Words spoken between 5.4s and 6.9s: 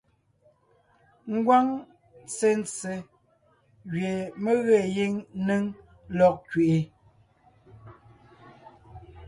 néŋ lɔg kẅiʼi,